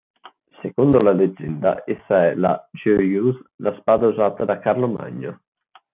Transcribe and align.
Secondo 0.63 0.99
la 0.99 1.11
leggenda 1.11 1.83
essa 1.85 2.25
è 2.25 2.33
la 2.33 2.67
"Joyeuse", 2.71 3.51
la 3.57 3.77
spada 3.79 4.07
usata 4.07 4.45
da 4.45 4.57
Carlo 4.57 4.87
Magno. 4.87 5.39